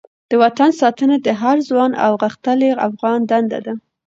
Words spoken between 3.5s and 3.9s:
ده.